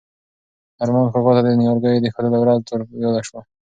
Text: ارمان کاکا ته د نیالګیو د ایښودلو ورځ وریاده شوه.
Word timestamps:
ارمان 0.83 1.05
کاکا 1.13 1.31
ته 1.35 1.41
د 1.43 1.47
نیالګیو 1.59 2.01
د 2.01 2.05
ایښودلو 2.07 2.37
ورځ 2.41 2.61
وریاده 2.91 3.21
شوه. 3.27 3.39